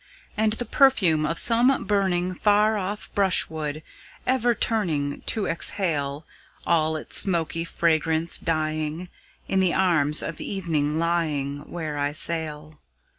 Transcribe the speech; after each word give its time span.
And 0.35 0.53
the 0.53 0.65
perfume 0.65 1.27
of 1.27 1.37
some 1.37 1.83
burning 1.83 2.33
Far 2.33 2.75
off 2.75 3.11
brushwood, 3.13 3.83
ever 4.25 4.55
turning 4.55 5.21
To 5.27 5.45
exhale 5.45 6.25
All 6.65 6.95
its 6.95 7.15
smoky 7.17 7.63
fragrance 7.63 8.39
dying, 8.39 9.09
In 9.47 9.59
the 9.59 9.75
arms 9.75 10.23
of 10.23 10.41
evening 10.41 10.97
lying, 10.97 11.69
Where 11.69 11.99
I 11.99 12.13
sail. 12.13 12.79